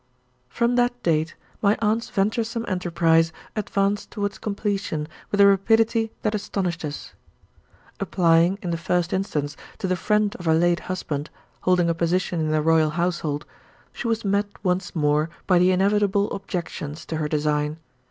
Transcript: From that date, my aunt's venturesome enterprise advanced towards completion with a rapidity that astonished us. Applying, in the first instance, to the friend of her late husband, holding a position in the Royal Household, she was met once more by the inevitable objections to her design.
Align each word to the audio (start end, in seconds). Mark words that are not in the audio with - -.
From 0.49 0.77
that 0.77 1.03
date, 1.03 1.35
my 1.61 1.77
aunt's 1.79 2.09
venturesome 2.09 2.65
enterprise 2.67 3.31
advanced 3.55 4.09
towards 4.09 4.39
completion 4.39 5.07
with 5.29 5.39
a 5.39 5.45
rapidity 5.45 6.11
that 6.23 6.33
astonished 6.33 6.83
us. 6.83 7.13
Applying, 7.99 8.57
in 8.63 8.71
the 8.71 8.79
first 8.79 9.13
instance, 9.13 9.55
to 9.77 9.85
the 9.85 9.95
friend 9.95 10.35
of 10.39 10.45
her 10.45 10.55
late 10.55 10.79
husband, 10.89 11.29
holding 11.61 11.87
a 11.87 11.93
position 11.93 12.39
in 12.39 12.49
the 12.49 12.63
Royal 12.63 12.89
Household, 12.89 13.45
she 13.93 14.07
was 14.07 14.25
met 14.25 14.47
once 14.63 14.95
more 14.95 15.29
by 15.45 15.59
the 15.59 15.69
inevitable 15.71 16.31
objections 16.31 17.05
to 17.05 17.17
her 17.17 17.27
design. 17.27 17.77